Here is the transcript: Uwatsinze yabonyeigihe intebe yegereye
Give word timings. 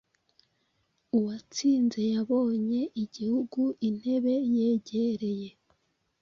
Uwatsinze 1.17 2.01
yabonyeigihe 2.13 3.39
intebe 3.87 4.33
yegereye 4.55 5.49